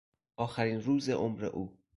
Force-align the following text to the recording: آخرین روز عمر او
آخرین 0.37 0.81
روز 0.81 1.09
عمر 1.09 1.45
او 1.45 1.77